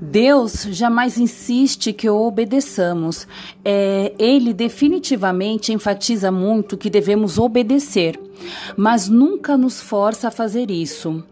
Deus 0.00 0.62
jamais 0.70 1.18
insiste 1.18 1.92
que 1.92 2.08
o 2.08 2.26
obedeçamos. 2.26 3.26
É, 3.64 4.12
ele 4.18 4.52
definitivamente 4.52 5.72
enfatiza 5.72 6.30
muito 6.30 6.76
que 6.76 6.90
devemos 6.90 7.38
obedecer, 7.38 8.20
mas 8.76 9.08
nunca 9.08 9.56
nos 9.56 9.80
força 9.80 10.28
a 10.28 10.30
fazer 10.30 10.70
isso. 10.70 11.24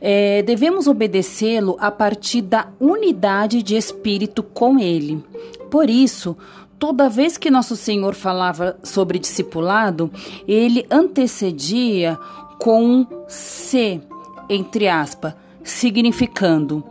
É, 0.00 0.42
devemos 0.42 0.86
obedecê-lo 0.86 1.76
a 1.80 1.90
partir 1.90 2.42
da 2.42 2.68
unidade 2.80 3.62
de 3.62 3.76
espírito 3.76 4.42
com 4.42 4.78
ele. 4.78 5.22
Por 5.70 5.90
isso, 5.90 6.36
toda 6.78 7.08
vez 7.08 7.36
que 7.36 7.50
nosso 7.50 7.76
Senhor 7.76 8.14
falava 8.14 8.78
sobre 8.82 9.18
discipulado, 9.18 10.10
ele 10.46 10.86
antecedia 10.90 12.18
com 12.58 12.84
um 12.84 13.06
se, 13.28 14.00
entre 14.48 14.88
aspas, 14.88 15.34
significando 15.62 16.82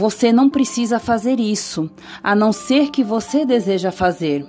você 0.00 0.32
não 0.32 0.48
precisa 0.48 0.98
fazer 0.98 1.38
isso, 1.38 1.90
a 2.22 2.34
não 2.34 2.54
ser 2.54 2.90
que 2.90 3.04
você 3.04 3.44
deseja 3.44 3.92
fazer. 3.92 4.46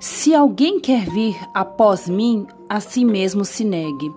Se 0.00 0.34
alguém 0.34 0.80
quer 0.80 1.04
vir 1.10 1.36
após 1.52 2.08
mim, 2.08 2.46
a 2.66 2.80
si 2.80 3.04
mesmo 3.04 3.44
se 3.44 3.64
negue. 3.64 4.10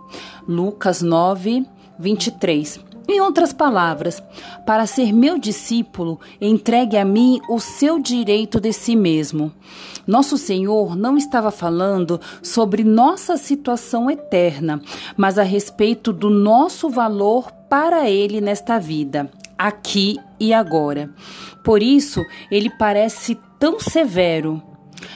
Lucas 0.48 1.02
9, 1.02 1.66
23. 2.00 2.80
Em 3.10 3.20
outras 3.20 3.52
palavras, 3.52 4.24
para 4.66 4.86
ser 4.86 5.12
meu 5.12 5.38
discípulo, 5.38 6.18
entregue 6.40 6.96
a 6.96 7.04
mim 7.04 7.42
o 7.50 7.60
seu 7.60 8.00
direito 8.00 8.62
de 8.62 8.72
si 8.72 8.96
mesmo. 8.96 9.52
Nosso 10.08 10.38
Senhor 10.38 10.96
não 10.96 11.18
estava 11.18 11.52
falando 11.52 12.18
sobre 12.42 12.82
nossa 12.86 13.36
situação 13.36 14.10
eterna, 14.10 14.82
mas 15.18 15.38
a 15.38 15.44
respeito 15.44 16.14
do 16.14 16.30
nosso 16.30 16.90
valor 16.90 17.52
para 17.70 18.10
Ele 18.10 18.40
nesta 18.40 18.80
vida 18.80 19.30
aqui 19.60 20.18
e 20.40 20.54
agora. 20.54 21.10
Por 21.66 21.84
isso, 21.84 22.26
ele 22.50 22.70
parece 22.70 23.38
tão 23.60 23.78
severo. 23.78 24.64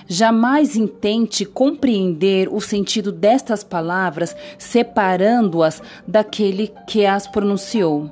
Jamais 0.07 0.75
intente 0.75 1.45
compreender 1.45 2.49
o 2.51 2.59
sentido 2.59 3.11
destas 3.11 3.63
palavras 3.63 4.35
separando-as 4.57 5.81
daquele 6.05 6.71
que 6.85 7.05
as 7.05 7.25
pronunciou. 7.25 8.11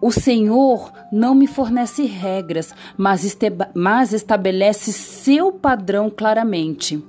O 0.00 0.12
Senhor 0.12 0.92
não 1.10 1.34
me 1.34 1.48
fornece 1.48 2.04
regras, 2.04 2.72
mas, 2.96 3.36
mas, 3.74 4.12
estabelece 4.12 4.92
seu 4.92 5.50
padrão 5.50 6.08
claramente. 6.08 7.02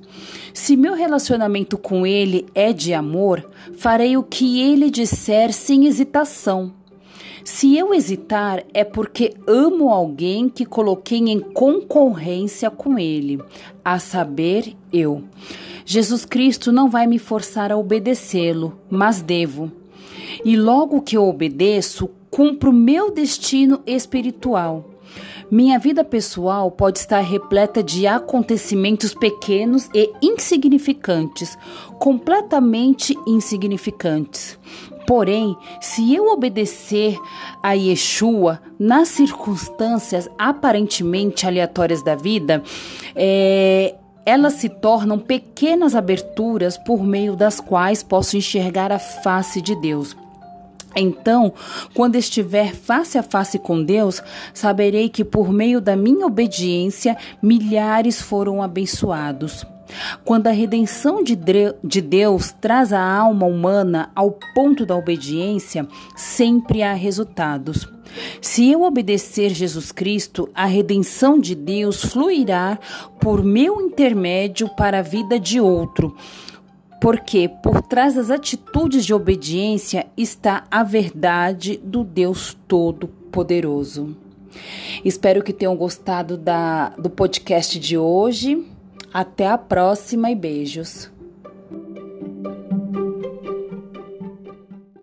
Se 0.53 0.75
meu 0.75 0.95
relacionamento 0.95 1.77
com 1.77 2.05
Ele 2.05 2.47
é 2.55 2.73
de 2.73 2.93
amor, 2.93 3.47
farei 3.77 4.17
o 4.17 4.23
que 4.23 4.59
Ele 4.59 4.89
disser 4.89 5.53
sem 5.53 5.85
hesitação. 5.85 6.78
Se 7.43 7.77
eu 7.77 7.93
hesitar, 7.93 8.63
é 8.73 8.83
porque 8.83 9.33
amo 9.47 9.89
alguém 9.89 10.49
que 10.49 10.65
coloquei 10.65 11.19
em 11.19 11.39
concorrência 11.39 12.69
com 12.69 12.97
ele, 12.97 13.41
a 13.83 13.99
saber, 13.99 14.75
eu. 14.91 15.23
Jesus 15.85 16.25
Cristo 16.25 16.71
não 16.71 16.89
vai 16.89 17.07
me 17.07 17.17
forçar 17.17 17.71
a 17.71 17.77
obedecê-lo, 17.77 18.77
mas 18.89 19.21
devo. 19.21 19.71
E 20.45 20.55
logo 20.55 21.01
que 21.01 21.17
eu 21.17 21.27
obedeço, 21.27 22.09
cumpro 22.29 22.71
meu 22.71 23.11
destino 23.11 23.81
espiritual. 23.85 24.85
Minha 25.51 25.79
vida 25.79 26.03
pessoal 26.03 26.69
pode 26.69 26.99
estar 26.99 27.21
repleta 27.21 27.81
de 27.81 28.05
acontecimentos 28.05 29.15
pequenos 29.15 29.89
e 29.95 30.11
insignificantes, 30.21 31.57
completamente 31.97 33.17
insignificantes. 33.25 34.59
Porém, 35.09 35.57
se 35.81 36.13
eu 36.13 36.27
obedecer 36.27 37.17
a 37.63 37.73
Yeshua 37.73 38.61
nas 38.77 39.07
circunstâncias 39.07 40.29
aparentemente 40.37 41.47
aleatórias 41.47 42.03
da 42.03 42.13
vida, 42.13 42.61
é, 43.15 43.95
elas 44.23 44.53
se 44.53 44.69
tornam 44.69 45.17
pequenas 45.17 45.95
aberturas 45.95 46.77
por 46.77 47.03
meio 47.03 47.35
das 47.35 47.59
quais 47.59 48.03
posso 48.03 48.37
enxergar 48.37 48.91
a 48.91 48.99
face 48.99 49.63
de 49.63 49.73
Deus. 49.81 50.15
Então, 50.95 51.53
quando 51.95 52.15
estiver 52.15 52.75
face 52.75 53.17
a 53.17 53.23
face 53.23 53.57
com 53.57 53.83
Deus, 53.83 54.21
saberei 54.53 55.09
que 55.09 55.23
por 55.23 55.51
meio 55.51 55.81
da 55.81 55.95
minha 55.95 56.27
obediência, 56.27 57.17
milhares 57.41 58.21
foram 58.21 58.61
abençoados. 58.61 59.65
Quando 60.23 60.47
a 60.47 60.51
redenção 60.51 61.23
de 61.23 62.01
Deus 62.01 62.51
traz 62.59 62.93
a 62.93 63.01
alma 63.01 63.45
humana 63.45 64.11
ao 64.15 64.31
ponto 64.53 64.85
da 64.85 64.95
obediência, 64.95 65.87
sempre 66.15 66.83
há 66.83 66.93
resultados. 66.93 67.87
Se 68.41 68.69
eu 68.69 68.83
obedecer 68.83 69.49
Jesus 69.49 69.91
Cristo, 69.91 70.49
a 70.53 70.65
redenção 70.65 71.39
de 71.39 71.55
Deus 71.55 72.03
fluirá 72.03 72.79
por 73.19 73.43
meu 73.43 73.81
intermédio 73.81 74.69
para 74.75 74.99
a 74.99 75.03
vida 75.03 75.39
de 75.39 75.59
outro. 75.59 76.15
Porque 77.01 77.49
por 77.63 77.81
trás 77.81 78.15
das 78.15 78.29
atitudes 78.29 79.05
de 79.05 79.13
obediência 79.13 80.07
está 80.17 80.65
a 80.69 80.83
verdade 80.83 81.79
do 81.83 82.03
Deus 82.03 82.57
Todo-Poderoso. 82.67 84.17
Espero 85.05 85.43
que 85.43 85.53
tenham 85.53 85.75
gostado 85.77 86.35
da, 86.35 86.89
do 86.89 87.09
podcast 87.09 87.79
de 87.79 87.97
hoje. 87.97 88.65
Até 89.13 89.47
a 89.47 89.57
próxima 89.57 90.29
e 90.29 90.35
beijos. 90.35 91.11